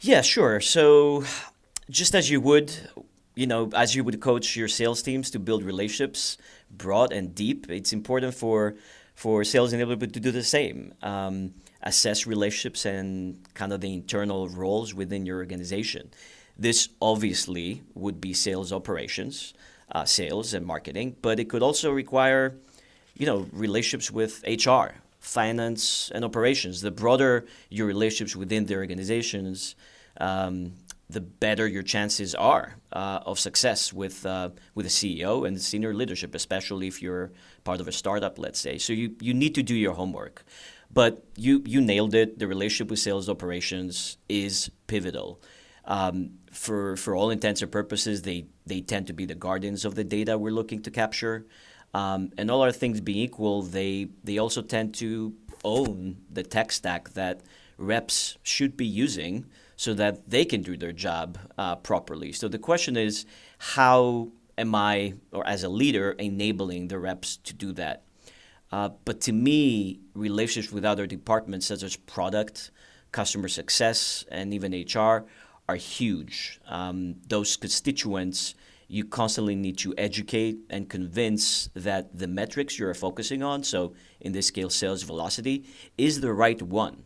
Yeah, 0.00 0.22
sure. 0.22 0.62
So, 0.62 1.24
just 1.90 2.14
as 2.14 2.30
you 2.30 2.40
would 2.40 2.72
you 3.34 3.46
know, 3.46 3.68
as 3.74 3.94
you 3.94 4.04
would 4.04 4.20
coach 4.20 4.56
your 4.56 4.68
sales 4.68 5.02
teams 5.02 5.30
to 5.32 5.38
build 5.38 5.62
relationships 5.64 6.38
broad 6.70 7.12
and 7.12 7.34
deep, 7.34 7.68
it's 7.68 7.92
important 7.92 8.32
for 8.32 8.74
for 9.14 9.44
sales 9.44 9.72
enablement 9.72 10.12
to 10.12 10.20
do 10.20 10.30
the 10.30 10.42
same. 10.42 10.92
Um, 11.02 11.54
assess 11.82 12.26
relationships 12.26 12.84
and 12.84 13.38
kind 13.54 13.72
of 13.72 13.80
the 13.80 13.92
internal 13.92 14.48
roles 14.48 14.94
within 14.94 15.24
your 15.26 15.38
organization. 15.38 16.10
This 16.58 16.88
obviously 17.00 17.82
would 17.94 18.20
be 18.20 18.32
sales 18.32 18.72
operations, 18.72 19.54
uh, 19.92 20.04
sales 20.04 20.54
and 20.54 20.66
marketing, 20.66 21.16
but 21.20 21.38
it 21.38 21.48
could 21.48 21.62
also 21.62 21.90
require, 21.90 22.56
you 23.14 23.26
know, 23.26 23.46
relationships 23.52 24.10
with 24.10 24.42
HR, 24.46 25.02
finance, 25.18 26.10
and 26.14 26.24
operations. 26.24 26.80
The 26.80 26.90
broader 26.90 27.46
your 27.70 27.86
relationships 27.86 28.36
within 28.36 28.66
the 28.66 28.76
organizations, 28.76 29.74
um, 30.20 30.72
the 31.14 31.20
better 31.20 31.66
your 31.66 31.82
chances 31.82 32.34
are 32.34 32.76
uh, 32.92 33.20
of 33.24 33.38
success 33.38 33.92
with 33.92 34.26
uh, 34.26 34.50
with 34.74 34.84
the 34.84 34.90
CEO 34.90 35.46
and 35.46 35.60
senior 35.60 35.94
leadership, 35.94 36.34
especially 36.34 36.86
if 36.86 37.00
you're 37.00 37.32
part 37.62 37.80
of 37.80 37.88
a 37.88 37.92
startup, 37.92 38.38
let's 38.38 38.60
say. 38.60 38.76
So 38.78 38.92
you, 38.92 39.16
you 39.20 39.32
need 39.32 39.54
to 39.54 39.62
do 39.62 39.74
your 39.74 39.94
homework. 39.94 40.44
But 40.92 41.24
you, 41.36 41.62
you 41.66 41.80
nailed 41.80 42.14
it. 42.14 42.38
The 42.38 42.46
relationship 42.46 42.90
with 42.90 43.00
sales 43.00 43.28
operations 43.28 44.16
is 44.28 44.70
pivotal. 44.86 45.40
Um, 45.86 46.38
for, 46.52 46.96
for 46.96 47.16
all 47.16 47.30
intents 47.30 47.62
and 47.62 47.70
purposes, 47.70 48.22
they, 48.22 48.46
they 48.64 48.80
tend 48.80 49.08
to 49.08 49.12
be 49.12 49.26
the 49.26 49.34
guardians 49.34 49.84
of 49.84 49.96
the 49.96 50.04
data 50.04 50.38
we're 50.38 50.52
looking 50.52 50.82
to 50.82 50.90
capture. 50.90 51.46
Um, 51.94 52.30
and 52.38 52.50
all 52.50 52.62
other 52.62 52.72
things 52.72 53.00
being 53.00 53.18
equal, 53.18 53.62
they, 53.62 54.08
they 54.22 54.38
also 54.38 54.62
tend 54.62 54.94
to 54.94 55.34
own 55.64 56.18
the 56.30 56.42
tech 56.42 56.70
stack 56.70 57.10
that 57.10 57.40
reps 57.76 58.38
should 58.42 58.76
be 58.76 58.86
using 58.86 59.46
so 59.76 59.94
that 59.94 60.28
they 60.28 60.44
can 60.44 60.62
do 60.62 60.76
their 60.76 60.92
job 60.92 61.38
uh, 61.58 61.76
properly. 61.76 62.32
So 62.32 62.48
the 62.48 62.58
question 62.58 62.96
is, 62.96 63.26
how 63.58 64.28
am 64.56 64.74
I, 64.74 65.14
or 65.32 65.46
as 65.46 65.62
a 65.62 65.68
leader, 65.68 66.12
enabling 66.12 66.88
the 66.88 66.98
reps 66.98 67.36
to 67.38 67.54
do 67.54 67.72
that? 67.72 68.02
Uh, 68.70 68.90
but 69.04 69.20
to 69.22 69.32
me, 69.32 70.00
relationships 70.14 70.72
with 70.72 70.84
other 70.84 71.06
departments 71.06 71.66
such 71.66 71.82
as 71.82 71.96
product, 71.96 72.70
customer 73.12 73.48
success, 73.48 74.24
and 74.30 74.52
even 74.52 74.72
HR 74.72 75.26
are 75.68 75.76
huge. 75.76 76.60
Um, 76.68 77.16
those 77.28 77.56
constituents 77.56 78.54
you 78.88 79.04
constantly 79.04 79.54
need 79.54 79.78
to 79.78 79.94
educate 79.96 80.58
and 80.70 80.88
convince 80.88 81.68
that 81.74 82.16
the 82.16 82.28
metrics 82.28 82.78
you're 82.78 82.94
focusing 82.94 83.42
on, 83.42 83.64
so 83.64 83.94
in 84.20 84.32
this 84.32 84.50
case, 84.50 84.74
sales 84.74 85.02
velocity, 85.02 85.64
is 85.96 86.20
the 86.20 86.32
right 86.32 86.60
one. 86.60 87.04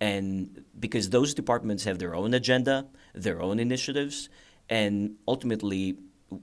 And 0.00 0.64
because 0.78 1.10
those 1.10 1.34
departments 1.34 1.84
have 1.84 1.98
their 1.98 2.14
own 2.14 2.32
agenda, 2.34 2.86
their 3.14 3.42
own 3.42 3.58
initiatives, 3.58 4.30
and 4.68 5.16
ultimately, 5.28 5.98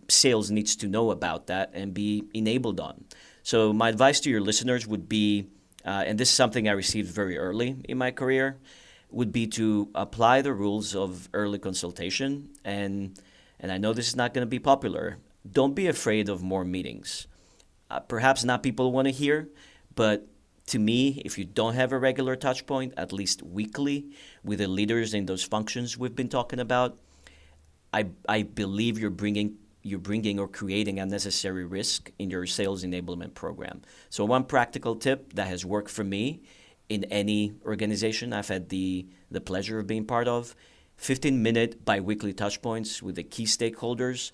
sales 0.10 0.52
needs 0.52 0.76
to 0.76 0.88
know 0.88 1.12
about 1.12 1.48
that 1.48 1.72
and 1.74 1.94
be 1.94 2.24
enabled 2.34 2.80
on. 2.80 3.06
So 3.42 3.72
my 3.74 3.90
advice 3.90 4.20
to 4.22 4.30
your 4.30 4.42
listeners 4.42 4.86
would 4.86 5.08
be, 5.08 5.48
uh, 5.86 6.04
and 6.06 6.20
this 6.20 6.30
is 6.30 6.36
something 6.36 6.68
I 6.68 6.74
received 6.74 7.10
very 7.10 7.38
early 7.38 7.78
in 7.86 7.98
my 7.98 8.12
career, 8.12 8.58
would 9.10 9.32
be 9.32 9.48
to 9.48 9.90
apply 9.96 10.42
the 10.42 10.54
rules 10.54 10.94
of 10.96 11.30
early 11.34 11.60
consultation. 11.60 12.50
And 12.66 13.18
and 13.60 13.72
I 13.72 13.78
know 13.78 13.94
this 13.94 14.10
is 14.10 14.16
not 14.16 14.34
going 14.34 14.46
to 14.46 14.50
be 14.50 14.60
popular. 14.60 15.18
Don't 15.50 15.74
be 15.74 15.88
afraid 15.88 16.30
of 16.30 16.44
more 16.44 16.66
meetings. 16.66 17.28
Uh, 17.90 18.02
perhaps 18.02 18.44
not 18.44 18.62
people 18.62 18.92
want 18.92 19.08
to 19.08 19.12
hear, 19.12 19.50
but 19.96 20.28
to 20.68 20.80
me, 20.80 21.22
if 21.26 21.38
you 21.38 21.46
don't 21.46 21.74
have 21.76 21.92
a 21.92 21.98
regular 21.98 22.36
touch 22.36 22.66
point, 22.66 22.94
at 22.98 23.12
least 23.12 23.42
weekly, 23.42 24.12
with 24.44 24.60
the 24.60 24.68
leaders 24.68 25.14
in 25.14 25.26
those 25.26 25.44
functions 25.44 25.98
we've 25.98 26.16
been 26.16 26.30
talking 26.30 26.60
about, 26.60 26.98
I, 27.94 28.08
I 28.28 28.44
believe 28.44 29.00
you're 29.00 29.10
bringing 29.10 29.58
you're 29.84 30.00
bringing 30.00 30.38
or 30.38 30.50
creating 30.50 31.00
unnecessary 31.00 31.64
risk 31.64 32.12
in 32.20 32.30
your 32.30 32.46
sales 32.46 32.84
enablement 32.84 33.34
program. 33.34 33.82
So, 34.10 34.26
one 34.26 34.44
practical 34.44 34.96
tip 34.96 35.34
that 35.34 35.48
has 35.48 35.66
worked 35.66 35.90
for 35.90 36.04
me 36.04 36.42
in 36.90 37.06
any 37.06 37.54
organization 37.66 38.34
I've 38.34 38.50
had 38.50 38.68
the, 38.68 39.08
the 39.32 39.40
pleasure 39.40 39.80
of 39.80 39.88
being 39.88 40.06
part 40.06 40.28
of 40.28 40.56
15 40.98 41.42
minute 41.42 41.86
bi 41.86 42.00
weekly 42.02 42.34
touch 42.34 42.62
points 42.62 43.02
with 43.02 43.16
the 43.16 43.24
key 43.24 43.46
stakeholders 43.46 44.32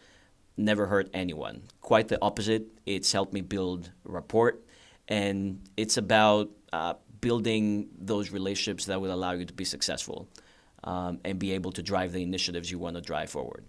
never 0.57 0.87
hurt 0.87 1.09
anyone. 1.13 1.63
Quite 1.81 2.07
the 2.07 2.19
opposite. 2.21 2.67
It's 2.85 3.11
helped 3.11 3.33
me 3.33 3.41
build 3.41 3.91
rapport, 4.03 4.57
and 5.07 5.61
it's 5.77 5.97
about 5.97 6.49
uh, 6.71 6.93
building 7.21 7.89
those 7.99 8.31
relationships 8.31 8.85
that 8.85 8.99
will 8.99 9.13
allow 9.13 9.31
you 9.31 9.45
to 9.45 9.53
be 9.53 9.65
successful 9.65 10.27
um, 10.83 11.19
and 11.23 11.39
be 11.39 11.51
able 11.53 11.71
to 11.71 11.81
drive 11.81 12.11
the 12.11 12.21
initiatives 12.21 12.69
you 12.69 12.79
want 12.79 12.95
to 12.95 13.01
drive 13.01 13.29
forward. 13.29 13.63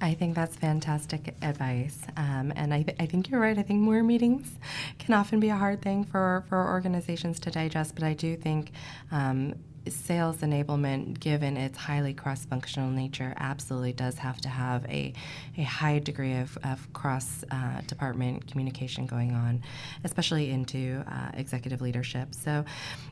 I 0.00 0.14
think 0.14 0.36
that's 0.36 0.54
fantastic 0.54 1.34
advice. 1.42 1.98
Um, 2.16 2.52
and 2.54 2.72
I, 2.72 2.82
th- 2.82 2.96
I 3.00 3.06
think 3.06 3.28
you're 3.28 3.40
right. 3.40 3.58
I 3.58 3.62
think 3.62 3.80
more 3.80 4.04
meetings 4.04 4.58
can 5.00 5.14
often 5.14 5.40
be 5.40 5.48
a 5.48 5.56
hard 5.56 5.82
thing 5.82 6.04
for, 6.04 6.44
for 6.48 6.68
organizations 6.68 7.40
to 7.40 7.50
digest, 7.50 7.96
but 7.96 8.04
I 8.04 8.14
do 8.14 8.36
think 8.36 8.70
um, 9.10 9.54
sales 9.88 10.38
enablement, 10.38 11.20
given 11.20 11.56
its 11.56 11.76
highly 11.76 12.14
cross 12.14 12.44
functional 12.44 12.90
nature, 12.90 13.34
absolutely 13.36 13.92
does 13.92 14.16
have 14.18 14.40
to 14.42 14.48
have 14.48 14.84
a, 14.86 15.12
a 15.56 15.62
high 15.62 15.98
degree 15.98 16.34
of, 16.34 16.56
of 16.64 16.92
cross 16.92 17.44
uh, 17.50 17.80
department 17.82 18.46
communication 18.50 19.06
going 19.06 19.32
on, 19.32 19.62
especially 20.04 20.50
into 20.50 21.04
uh, 21.06 21.30
executive 21.34 21.80
leadership. 21.80 22.34
So, 22.34 22.64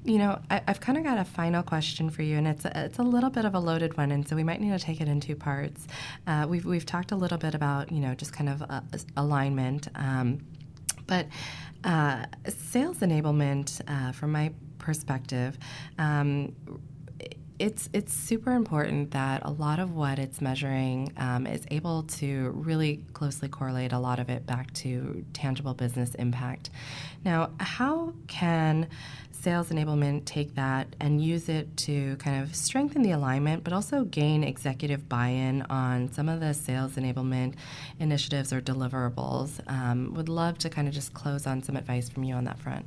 you 0.05 0.19
know, 0.19 0.38
I, 0.50 0.62
have 0.67 0.81
kind 0.81 0.99
of 0.99 1.05
got 1.05 1.19
a 1.19 1.25
final 1.25 1.62
question 1.62 2.11
for 2.11 2.23
you, 2.23 2.38
and 2.38 2.47
it's 2.47 2.64
a, 2.64 2.85
it's 2.85 2.99
a 2.99 3.02
little 3.02 3.31
bit 3.31 3.45
of 3.45 3.55
a 3.55 3.61
loaded 3.61 3.97
one, 3.97 4.11
and 4.11 4.26
so 4.26 4.37
we 4.37 4.45
might 4.45 4.61
need 4.61 4.71
to 4.71 4.85
take 4.85 5.00
it 5.00 5.09
in 5.09 5.21
two 5.21 5.37
parts. 5.37 5.87
Uh, 6.26 6.47
we've, 6.49 6.64
we've 6.64 6.87
talked 6.87 7.12
a 7.12 7.17
little 7.17 7.38
bit 7.38 7.55
about, 7.55 7.93
you 7.93 8.00
know, 8.00 8.14
just 8.14 8.33
kind 8.33 8.49
of 8.49 8.62
uh, 8.62 8.81
alignment. 9.17 9.88
Um, 9.95 10.41
but 11.07 11.26
uh, 11.85 12.26
sales 12.49 12.99
enablement, 12.99 13.81
uh, 13.88 14.12
from 14.12 14.33
my 14.33 14.52
perspective, 14.83 15.59
um, 15.99 16.55
it's 17.62 17.89
it's 17.93 18.12
super 18.12 18.53
important 18.53 19.12
that 19.12 19.43
a 19.45 19.51
lot 19.51 19.79
of 19.79 19.95
what 19.95 20.19
it's 20.19 20.41
measuring 20.41 21.12
um, 21.17 21.47
is 21.47 21.65
able 21.71 22.03
to 22.03 22.51
really 22.57 23.05
closely 23.12 23.49
correlate 23.49 23.93
a 23.93 23.99
lot 23.99 24.19
of 24.19 24.29
it 24.29 24.45
back 24.47 24.73
to 24.75 25.25
tangible 25.33 25.73
business 25.73 26.15
impact. 26.17 26.71
Now, 27.25 27.51
how 27.61 28.15
can 28.27 28.89
sales 29.31 29.69
enablement 29.71 30.25
take 30.25 30.57
that 30.57 30.95
and 31.01 31.23
use 31.23 31.49
it 31.49 31.77
to 31.77 32.17
kind 32.17 32.43
of 32.43 32.55
strengthen 32.55 33.03
the 33.03 33.12
alignment, 33.12 33.62
but 33.62 33.73
also 33.73 34.05
gain 34.05 34.43
executive 34.43 35.09
buy-in 35.09 35.62
on 35.62 36.12
some 36.12 36.29
of 36.29 36.41
the 36.41 36.55
sales 36.55 36.93
enablement 36.93 37.55
initiatives 38.01 38.53
or 38.53 38.61
deliverables? 38.61 39.61
Um, 39.69 40.15
would 40.15 40.29
love 40.29 40.59
to 40.59 40.71
kind 40.71 40.89
of 40.89 40.95
just 40.95 41.15
close 41.15 41.47
on 41.47 41.62
some 41.62 41.77
advice 41.77 42.09
from 42.09 42.25
you 42.25 42.35
on 42.35 42.45
that 42.45 42.59
front. 42.59 42.87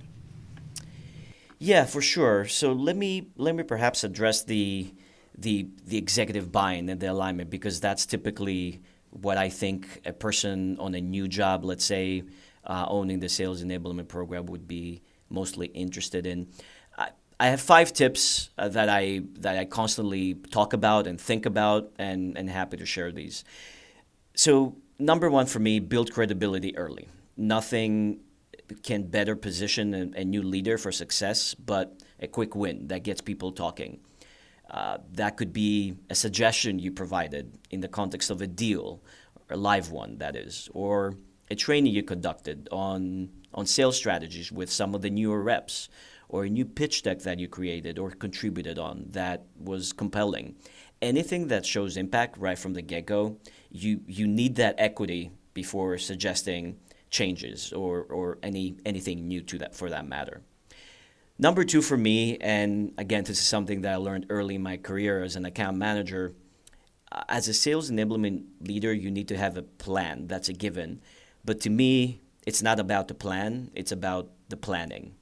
Yeah, 1.58 1.86
for 1.86 2.02
sure. 2.02 2.46
So 2.46 2.74
let 2.74 2.96
me 2.96 3.30
let 3.38 3.56
me 3.56 3.64
perhaps 3.64 4.04
address 4.04 4.44
the 4.44 4.94
the 5.38 5.68
the 5.86 5.98
executive 5.98 6.52
buy-in 6.52 6.90
and 6.90 7.00
the 7.00 7.12
alignment 7.12 7.50
because 7.50 7.80
that's 7.80 8.06
typically 8.06 8.82
what 9.10 9.38
I 9.38 9.50
think 9.50 10.02
a 10.06 10.12
person 10.12 10.78
on 10.80 10.94
a 10.96 11.02
new 11.02 11.28
job, 11.28 11.64
let's 11.64 11.86
say, 11.86 12.24
uh, 12.66 12.86
owning 12.90 13.20
the 13.20 13.30
sales 13.30 13.64
enablement 13.64 14.10
program, 14.10 14.46
would 14.48 14.68
be 14.68 15.02
mostly 15.30 15.68
interested 15.68 16.26
in. 16.26 16.48
I, 16.98 17.10
I 17.40 17.48
have 17.48 17.62
five 17.62 17.94
tips 17.94 18.50
uh, 18.58 18.68
that 18.70 18.90
I 18.90 19.22
that 19.40 19.58
I 19.58 19.66
constantly 19.66 20.34
talk 20.34 20.74
about 20.74 21.08
and 21.08 21.20
think 21.20 21.46
about, 21.46 21.92
and 21.98 22.38
and 22.38 22.50
happy 22.50 22.78
to 22.78 22.86
share 22.86 23.12
these. 23.14 23.46
So 24.36 24.76
number 25.00 25.30
one 25.30 25.46
for 25.46 25.60
me, 25.60 25.80
build 25.80 26.12
credibility 26.12 26.76
early. 26.78 27.08
Nothing 27.38 28.20
can 28.84 29.04
better 29.04 29.36
position 29.36 29.94
a, 29.94 30.22
a, 30.22 30.26
new 30.26 30.42
leader 30.42 30.78
for 30.78 30.92
success, 30.92 31.54
but 31.54 32.02
a 32.20 32.28
quick 32.28 32.56
win 32.56 32.88
that 32.88 33.04
gets 33.04 33.22
people 33.22 33.52
talking. 33.52 34.00
Uh, 34.70 34.98
that 35.14 35.38
could 35.38 35.54
be 35.54 35.96
a 36.10 36.16
suggestion 36.16 36.80
you 36.80 36.92
provided 36.92 37.58
in 37.70 37.82
the 37.82 37.88
context 37.88 38.30
of 38.30 38.42
a 38.42 38.48
deal, 38.48 39.02
a 39.50 39.58
live 39.58 39.92
one, 39.92 40.18
that 40.18 40.36
is, 40.36 40.70
or 40.74 41.16
a 41.52 41.56
training 41.56 41.94
you 41.94 42.02
conducted 42.02 42.68
on, 42.72 43.30
on 43.54 43.66
sales 43.66 43.96
strategies 43.96 44.52
with 44.52 44.72
some 44.72 44.96
of 44.96 45.02
the 45.02 45.10
newer 45.10 45.42
reps, 45.42 45.90
or 46.28 46.46
a 46.46 46.50
new 46.50 46.66
pitch 46.66 47.04
deck 47.04 47.20
that 47.20 47.40
you 47.40 47.48
created 47.48 48.00
or 48.00 48.10
contributed 48.12 48.80
on 48.80 49.06
that 49.10 49.46
was 49.60 49.94
compelling. 49.94 50.56
Anything 51.02 51.48
that 51.50 51.66
shows 51.66 51.98
impact 51.98 52.38
right 52.38 52.58
from 52.58 52.74
the 52.74 52.82
get 52.82 53.06
go, 53.06 53.38
you, 53.70 54.02
you 54.08 54.28
need 54.28 54.56
that 54.56 54.76
equity 54.80 55.32
before 55.54 55.98
suggesting 55.98 56.78
changes 57.16 57.72
or, 57.72 58.04
or 58.18 58.38
any, 58.44 58.76
anything 58.86 59.28
new 59.28 59.42
to 59.42 59.58
that 59.60 59.74
for 59.74 59.90
that 59.90 60.06
matter. 60.08 60.42
Number 61.38 61.64
two 61.64 61.82
for 61.82 61.98
me, 61.98 62.38
and 62.40 62.94
again, 62.98 63.24
this 63.24 63.40
is 63.40 63.48
something 63.48 63.82
that 63.82 63.94
I 63.94 63.96
learned 63.98 64.26
early 64.30 64.56
in 64.56 64.64
my 64.64 64.78
career 64.78 65.24
as 65.24 65.36
an 65.36 65.46
account 65.46 65.78
manager. 65.78 66.34
Uh, 67.12 67.24
as 67.28 67.48
a 67.48 67.54
sales 67.54 67.90
enablement 67.92 68.44
leader, 68.60 68.94
you 68.94 69.10
need 69.12 69.28
to 69.30 69.38
have 69.38 69.58
a 69.58 69.64
plan. 69.64 70.28
That's 70.28 70.50
a 70.50 70.54
given. 70.54 71.02
But 71.44 71.62
to 71.62 71.70
me, 71.70 72.22
it's 72.46 72.62
not 72.62 72.80
about 72.80 73.08
the 73.08 73.16
plan, 73.16 73.72
it's 73.74 73.92
about 73.92 74.30
the 74.50 74.58
planning. 74.58 75.16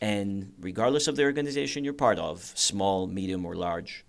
And 0.00 0.52
regardless 0.58 1.06
of 1.06 1.14
the 1.16 1.24
organization 1.24 1.84
you're 1.84 1.92
part 2.06 2.18
of, 2.18 2.42
small, 2.56 3.06
medium, 3.06 3.44
or 3.46 3.54
large, 3.54 4.04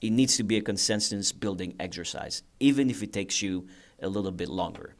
it 0.00 0.10
needs 0.10 0.36
to 0.36 0.42
be 0.42 0.56
a 0.56 0.62
consensus 0.62 1.32
building 1.32 1.74
exercise, 1.78 2.42
even 2.60 2.88
if 2.88 3.02
it 3.02 3.12
takes 3.12 3.42
you 3.42 3.66
a 4.00 4.08
little 4.08 4.32
bit 4.32 4.48
longer. 4.48 4.94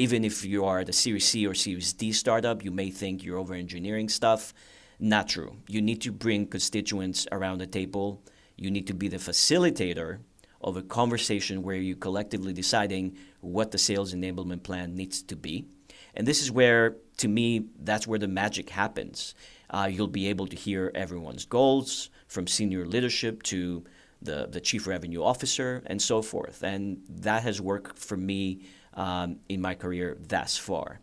Even 0.00 0.24
if 0.24 0.44
you 0.44 0.64
are 0.64 0.78
a 0.78 0.92
Series 0.92 1.26
C 1.26 1.44
or 1.44 1.54
Series 1.54 1.92
D 1.92 2.12
startup, 2.12 2.64
you 2.64 2.70
may 2.70 2.88
think 2.88 3.24
you're 3.24 3.36
over 3.36 3.52
engineering 3.52 4.08
stuff 4.08 4.54
not 5.00 5.28
true. 5.28 5.56
You 5.66 5.82
need 5.82 6.00
to 6.02 6.12
bring 6.12 6.46
constituents 6.46 7.26
around 7.32 7.58
the 7.58 7.66
table. 7.66 8.22
You 8.56 8.70
need 8.70 8.86
to 8.86 8.94
be 8.94 9.08
the 9.08 9.16
facilitator 9.16 10.18
of 10.60 10.76
a 10.76 10.82
conversation 10.82 11.62
where 11.62 11.76
you're 11.76 11.96
collectively 11.96 12.52
deciding 12.52 13.16
what 13.40 13.72
the 13.72 13.78
sales 13.78 14.14
enablement 14.14 14.62
plan 14.62 14.94
needs 14.94 15.20
to 15.22 15.36
be. 15.36 15.66
And 16.14 16.26
this 16.26 16.42
is 16.42 16.50
where, 16.50 16.96
to 17.18 17.28
me, 17.28 17.66
that's 17.80 18.06
where 18.06 18.18
the 18.20 18.28
magic 18.28 18.70
happens. 18.70 19.34
Uh, 19.70 19.88
you'll 19.90 20.08
be 20.08 20.28
able 20.28 20.46
to 20.46 20.56
hear 20.56 20.92
everyone's 20.94 21.44
goals 21.44 22.10
from 22.28 22.46
senior 22.46 22.86
leadership 22.86 23.42
to 23.44 23.84
the, 24.22 24.48
the 24.50 24.60
chief 24.60 24.86
revenue 24.86 25.22
officer 25.22 25.82
and 25.86 26.00
so 26.00 26.22
forth. 26.22 26.62
And 26.62 27.02
that 27.08 27.42
has 27.42 27.60
worked 27.60 27.98
for 27.98 28.16
me 28.16 28.62
um, 28.98 29.36
in 29.48 29.62
my 29.62 29.74
career 29.74 30.18
thus 30.20 30.58
far. 30.58 31.00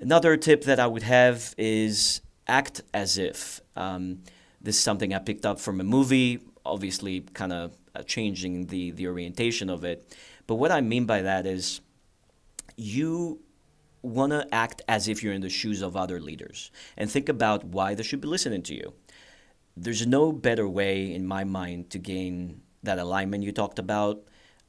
Another 0.00 0.36
tip 0.36 0.64
that 0.64 0.80
I 0.80 0.86
would 0.86 1.04
have 1.04 1.54
is 1.56 2.20
act 2.48 2.82
as 2.92 3.16
if. 3.16 3.60
Um, 3.76 4.22
this 4.60 4.76
is 4.76 4.82
something 4.82 5.14
I 5.14 5.20
picked 5.20 5.46
up 5.46 5.60
from 5.60 5.80
a 5.80 5.84
movie, 5.84 6.40
obviously, 6.66 7.20
kind 7.32 7.52
of 7.52 7.76
uh, 7.94 8.02
changing 8.02 8.66
the, 8.66 8.90
the 8.90 9.06
orientation 9.06 9.70
of 9.70 9.84
it. 9.84 10.16
But 10.46 10.56
what 10.56 10.72
I 10.72 10.80
mean 10.80 11.06
by 11.06 11.22
that 11.22 11.46
is 11.46 11.80
you 12.76 13.40
want 14.02 14.32
to 14.32 14.52
act 14.52 14.82
as 14.88 15.06
if 15.06 15.22
you're 15.22 15.32
in 15.32 15.42
the 15.42 15.50
shoes 15.50 15.82
of 15.82 15.96
other 15.96 16.18
leaders 16.18 16.72
and 16.96 17.08
think 17.10 17.28
about 17.28 17.64
why 17.64 17.94
they 17.94 18.02
should 18.02 18.20
be 18.20 18.28
listening 18.28 18.62
to 18.62 18.74
you. 18.74 18.94
There's 19.76 20.06
no 20.06 20.32
better 20.32 20.68
way, 20.68 21.14
in 21.14 21.26
my 21.26 21.44
mind, 21.44 21.90
to 21.90 21.98
gain 21.98 22.62
that 22.82 22.98
alignment 22.98 23.44
you 23.44 23.52
talked 23.52 23.78
about 23.78 24.22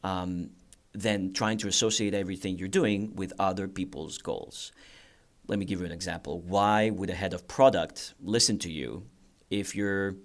um, 0.04 0.52
than 0.94 1.34
trying 1.34 1.58
to 1.60 1.68
associate 1.68 2.14
everything 2.14 2.58
you're 2.58 2.68
doing 2.68 3.16
with 3.16 3.34
other 3.40 3.68
people's 3.68 4.18
goals. 4.18 4.72
Let 5.48 5.60
me 5.60 5.66
give 5.66 5.80
you 5.80 5.86
an 5.86 5.92
example. 5.92 6.42
Why 6.42 6.90
would 6.90 7.10
a 7.10 7.14
head 7.14 7.34
of 7.34 7.48
product 7.48 8.14
listen 8.22 8.58
to 8.60 8.72
you 8.72 9.06
if 9.50 9.76
you're 9.76 10.16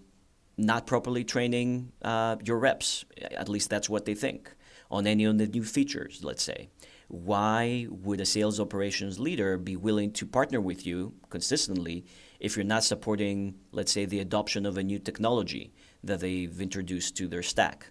not 0.59 0.87
properly 0.87 1.25
training 1.25 1.93
uh, 2.03 2.37
your 2.45 2.59
reps? 2.59 3.05
At 3.31 3.49
least 3.49 3.71
that's 3.71 3.89
what 3.89 4.05
they 4.05 4.15
think 4.15 4.55
on 4.91 5.07
any 5.07 5.25
of 5.25 5.39
the 5.39 5.47
new 5.47 5.65
features, 5.65 6.21
let's 6.23 6.43
say. 6.43 6.69
Why 7.09 7.87
would 7.89 8.21
a 8.21 8.27
sales 8.27 8.59
operations 8.59 9.21
leader 9.21 9.59
be 9.59 9.77
willing 9.77 10.13
to 10.13 10.27
partner 10.27 10.61
with 10.61 10.85
you 10.87 11.15
consistently 11.31 12.05
if 12.41 12.57
you're 12.57 12.65
not 12.65 12.85
supporting, 12.85 13.55
let's 13.71 13.93
say, 13.93 14.05
the 14.05 14.19
adoption 14.21 14.67
of 14.67 14.76
a 14.76 14.83
new 14.83 14.99
technology 14.99 15.73
that 16.02 16.21
they've 16.21 16.61
introduced 16.61 17.17
to 17.19 17.29
their 17.29 17.43
stack? 17.43 17.91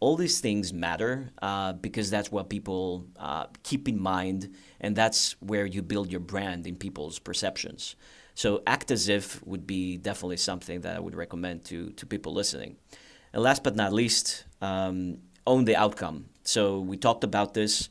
All 0.00 0.16
these 0.16 0.40
things 0.40 0.72
matter 0.72 1.30
uh, 1.40 1.72
because 1.72 2.10
that's 2.10 2.30
what 2.30 2.50
people 2.50 3.06
uh, 3.18 3.46
keep 3.62 3.88
in 3.88 4.00
mind, 4.00 4.54
and 4.80 4.94
that's 4.94 5.36
where 5.40 5.64
you 5.64 5.82
build 5.82 6.10
your 6.10 6.20
brand 6.20 6.66
in 6.66 6.76
people's 6.76 7.18
perceptions. 7.18 7.96
So, 8.34 8.62
act 8.66 8.90
as 8.90 9.08
if 9.08 9.44
would 9.46 9.66
be 9.66 9.96
definitely 9.96 10.36
something 10.36 10.82
that 10.82 10.96
I 10.96 11.00
would 11.00 11.14
recommend 11.14 11.64
to, 11.66 11.90
to 11.92 12.04
people 12.04 12.34
listening. 12.34 12.76
And 13.32 13.42
last 13.42 13.64
but 13.64 13.74
not 13.74 13.92
least, 13.94 14.44
um, 14.60 15.18
own 15.46 15.64
the 15.64 15.76
outcome. 15.76 16.26
So, 16.42 16.80
we 16.80 16.98
talked 16.98 17.24
about 17.24 17.54
this. 17.54 17.88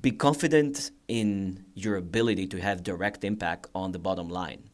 Be 0.00 0.12
confident 0.12 0.90
in 1.08 1.66
your 1.74 1.96
ability 1.96 2.46
to 2.48 2.60
have 2.60 2.82
direct 2.82 3.24
impact 3.24 3.66
on 3.74 3.92
the 3.92 3.98
bottom 3.98 4.30
line. 4.30 4.70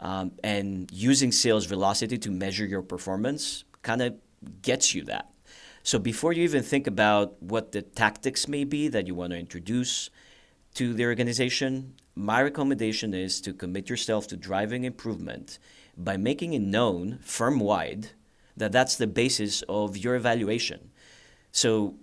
Um, 0.00 0.32
and 0.44 0.90
using 0.92 1.32
sales 1.32 1.64
velocity 1.64 2.18
to 2.18 2.30
measure 2.30 2.66
your 2.66 2.82
performance 2.82 3.64
kind 3.80 4.02
of 4.02 4.16
gets 4.60 4.94
you 4.94 5.04
that. 5.04 5.30
So 5.86 6.00
before 6.00 6.32
you 6.32 6.42
even 6.42 6.64
think 6.64 6.88
about 6.88 7.40
what 7.40 7.70
the 7.70 7.80
tactics 7.80 8.48
may 8.48 8.64
be 8.64 8.88
that 8.88 9.06
you 9.06 9.14
want 9.14 9.30
to 9.30 9.38
introduce 9.38 10.10
to 10.74 10.92
the 10.92 11.04
organization, 11.04 11.94
my 12.16 12.42
recommendation 12.42 13.14
is 13.14 13.40
to 13.42 13.52
commit 13.52 13.88
yourself 13.88 14.26
to 14.28 14.36
driving 14.36 14.82
improvement 14.82 15.60
by 15.96 16.16
making 16.16 16.54
it 16.54 16.62
known 16.62 17.20
firm 17.22 17.60
wide 17.60 18.08
that 18.56 18.72
that's 18.72 18.96
the 18.96 19.06
basis 19.06 19.62
of 19.68 19.96
your 19.96 20.16
evaluation. 20.16 20.90
So 21.52 21.94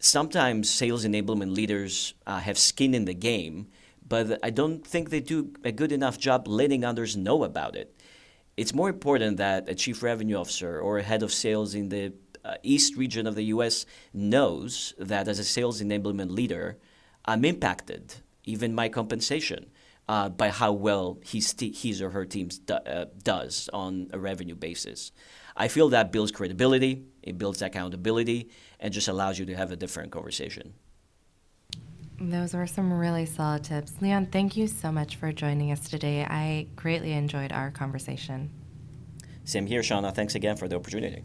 sometimes 0.00 0.68
sales 0.68 1.04
enablement 1.06 1.54
leaders 1.54 2.14
uh, 2.26 2.40
have 2.40 2.58
skin 2.58 2.92
in 2.92 3.04
the 3.04 3.14
game, 3.14 3.68
but 4.04 4.40
I 4.42 4.50
don't 4.50 4.84
think 4.84 5.10
they 5.10 5.20
do 5.20 5.52
a 5.62 5.70
good 5.70 5.92
enough 5.92 6.18
job 6.18 6.48
letting 6.48 6.84
others 6.84 7.16
know 7.16 7.44
about 7.44 7.76
it. 7.76 7.96
It's 8.56 8.74
more 8.74 8.88
important 8.88 9.36
that 9.36 9.68
a 9.68 9.76
chief 9.76 10.02
revenue 10.02 10.34
officer 10.34 10.80
or 10.80 10.98
a 10.98 11.04
head 11.04 11.22
of 11.22 11.32
sales 11.32 11.76
in 11.76 11.88
the 11.88 12.12
uh, 12.44 12.54
east 12.62 12.96
region 12.96 13.26
of 13.26 13.34
the 13.34 13.44
US 13.44 13.86
knows 14.12 14.94
that 14.98 15.28
as 15.28 15.38
a 15.38 15.44
sales 15.44 15.80
enablement 15.82 16.30
leader, 16.30 16.78
I'm 17.24 17.44
impacted, 17.44 18.14
even 18.44 18.74
my 18.74 18.88
compensation, 18.88 19.70
uh, 20.08 20.28
by 20.28 20.50
how 20.50 20.72
well 20.72 21.18
his, 21.24 21.54
t- 21.54 21.72
his 21.72 22.02
or 22.02 22.10
her 22.10 22.24
team 22.24 22.48
do- 22.66 22.74
uh, 22.74 23.06
does 23.22 23.70
on 23.72 24.08
a 24.12 24.18
revenue 24.18 24.56
basis. 24.56 25.12
I 25.56 25.68
feel 25.68 25.88
that 25.90 26.12
builds 26.12 26.32
credibility, 26.32 27.04
it 27.22 27.38
builds 27.38 27.62
accountability, 27.62 28.50
and 28.80 28.92
just 28.92 29.08
allows 29.08 29.38
you 29.38 29.46
to 29.46 29.54
have 29.54 29.70
a 29.70 29.76
different 29.76 30.10
conversation. 30.10 30.74
Those 32.20 32.54
were 32.54 32.66
some 32.66 32.92
really 32.92 33.26
solid 33.26 33.64
tips. 33.64 33.94
Leon, 34.00 34.26
thank 34.26 34.56
you 34.56 34.66
so 34.68 34.92
much 34.92 35.16
for 35.16 35.32
joining 35.32 35.72
us 35.72 35.88
today. 35.88 36.24
I 36.24 36.68
greatly 36.76 37.12
enjoyed 37.12 37.52
our 37.52 37.70
conversation. 37.70 38.50
Same 39.44 39.66
here, 39.66 39.80
Shauna. 39.80 40.14
Thanks 40.14 40.34
again 40.34 40.56
for 40.56 40.68
the 40.68 40.76
opportunity. 40.76 41.24